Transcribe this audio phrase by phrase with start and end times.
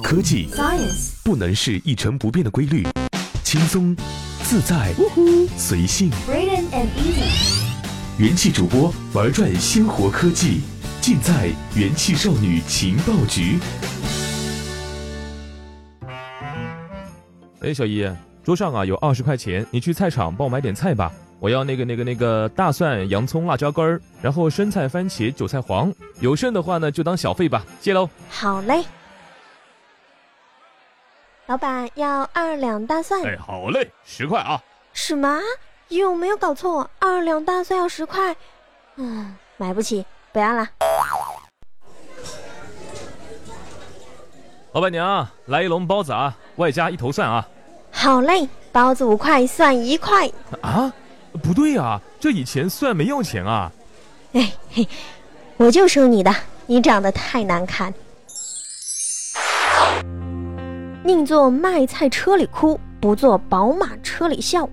[0.00, 2.86] 科技 Science 不能是一成不变的规律，
[3.42, 3.96] 轻松、
[4.44, 4.94] 自在、
[5.56, 6.08] 随性。
[6.28, 7.64] Braden and Easy
[8.18, 10.60] 元气主播玩转鲜活科技，
[11.00, 13.58] 尽在元气少女情报局。
[17.60, 18.08] 哎，小姨，
[18.44, 21.12] 桌上啊有二十块钱，你去菜场帮我买点菜吧。
[21.40, 28.08] 我要那个那个那个大蒜、洋葱、辣椒干儿，然后生菜、番茄、韭菜黄，有剩的话呢就当小费吧，谢喽。
[28.28, 28.84] 好嘞。
[31.46, 33.22] 老板要二两大蒜。
[33.24, 34.62] 哎，好嘞，十块啊。
[34.92, 35.40] 什么？
[35.88, 36.88] 有没有搞错？
[36.98, 38.34] 二两大蒜要十块？
[38.96, 40.68] 嗯，买不起，不要了。
[44.72, 47.46] 老板娘，来一笼包子啊，外加一头蒜啊。
[47.90, 50.30] 好嘞，包子五块，蒜一块。
[50.62, 50.92] 啊？
[51.42, 53.72] 不对呀、这以前蒜没要钱啊。
[54.32, 54.86] 哎嘿，
[55.56, 56.34] 我就收你的，
[56.66, 57.92] 你长得太难看。
[61.12, 64.66] 宁坐卖菜车里哭，不坐宝马车里笑。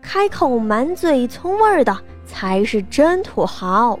[0.00, 3.98] 开口满嘴葱味儿的才是真土豪。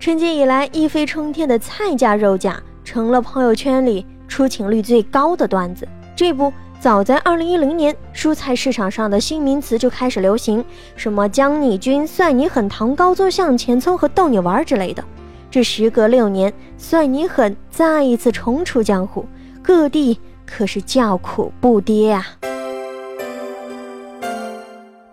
[0.00, 5.86] 春节以来一飞冲天的菜价、肉价，成了朋友圈里出勤率最高的段子。
[6.16, 10.64] 这不，早在2010年，蔬菜市场上的新名词就开始流行，
[10.96, 15.04] 什么姜泥菌、蒜泥狠、糖高做向前冲和逗你玩之类的。
[15.52, 19.24] 这时隔六年，蒜泥狠再一次重出江湖，
[19.62, 22.26] 各地可是叫苦不迭啊！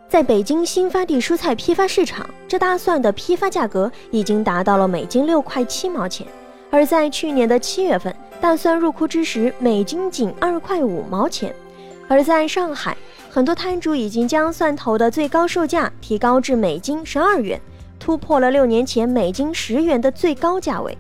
[0.08, 6.26] 在北京新发地蔬菜批发市场，这大蒜的批发价格已经达到了每斤六块七毛钱，
[6.72, 11.54] 而在去年的七月份，大蒜入库之时，每斤仅二块五毛钱。
[12.08, 12.98] 而在上海，
[13.30, 17.62] 很多摊主已经将蒜头的最高售价提高至每斤十二元，
[18.00, 20.98] 突破了六年前每斤十元的最高价位。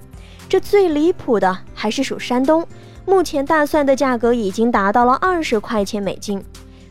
[0.47, 2.63] 这最离谱的还是属山东，
[3.05, 6.43] 目前大蒜的价格已经达到了二十块钱每斤。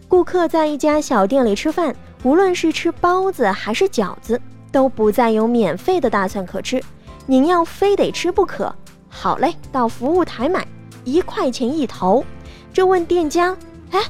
[0.09, 4.41] 顾客在一家小店里吃饭，无论是吃包子还是饺子，
[4.72, 6.82] 都不再有免费的大蒜可吃，
[7.27, 8.75] 您要非得吃不可。
[9.09, 10.66] 好嘞，到服务台买，
[11.05, 12.25] 一块钱一头。
[12.72, 13.56] 这问店家，
[13.91, 14.00] 哎，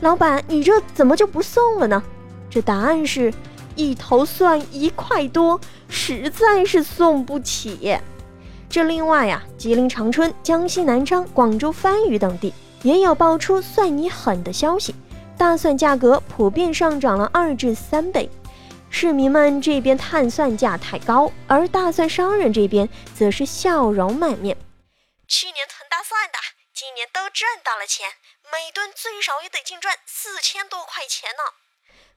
[0.00, 2.02] 老板，你这怎么就不送了呢？
[2.50, 3.32] 这答案是，
[3.74, 7.98] 一头蒜一块多，实在是送不起。
[8.68, 14.94] 这另外呀、吉林长春、江西南昌、广州番禺等地也有爆出蒜泥狠的消息。
[15.38, 18.28] 大蒜价格普遍上涨了二至三倍，
[18.90, 24.56] 市民们这边碳蒜价太高，而大蒜商人这边则是笑容满面。
[25.28, 26.38] 去年囤大蒜的，
[26.74, 28.06] 今年都挣到了钱，
[28.50, 31.65] 每吨最少也得净赚四千多块钱呢。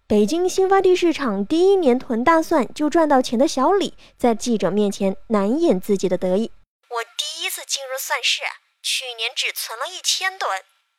[0.10, 6.52] 北京新发地市场第一年囤大蒜就赚到钱的小李，在记者面前难掩自己的得意。
[6.90, 8.42] 我第一次进入蒜市，
[8.82, 10.50] 去年只存了一千吨。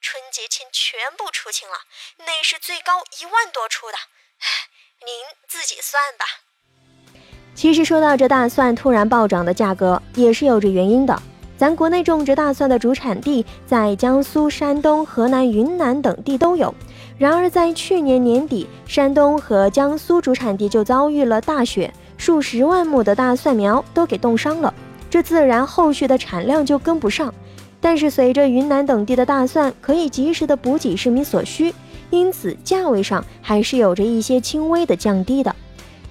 [0.01, 1.75] 春节前全部出清了，
[2.19, 3.95] 那是最高一万多出的，
[4.39, 4.47] 唉，
[5.05, 5.13] 您
[5.49, 6.25] 自己算吧。
[7.57, 11.21] 其实说到这大蒜突然暴涨的价格，也是有着原因的。
[11.61, 16.75] 咱国内种植大蒜的主产地在江苏、山东、河南、云南等地都有，
[17.19, 24.73] 然而在去年年底，山东和江苏主产地就遭遇了大雪，数十万亩的大蒜苗都给冻伤了，
[25.11, 27.31] 这自然后续的产量就跟不上。
[27.79, 31.75] 但是随着云南等地的大蒜可以及时的补给市民所需，
[32.09, 35.55] 因此价位上还是有着一些轻微的降低的。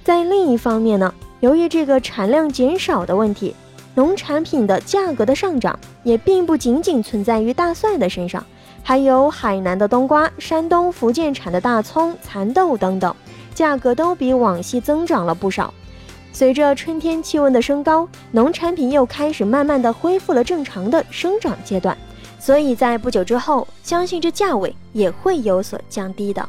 [0.04, 3.56] 在另一方面呢，由于这个产量减少的问题，
[3.96, 8.46] 农产品的价格的上涨也并不仅仅存在于大蒜的身上，
[8.84, 13.14] 还有海南的冬瓜、山东、福建产的大葱、蚕豆等等，
[13.54, 15.74] 价格都比往昔增长了不少。
[16.32, 21.98] 随着春天气温的升高，农产品又开始慢慢的恢复了正常的生长阶段，
[22.40, 26.48] 所以在不久之后，相信这价位也会有所降低的。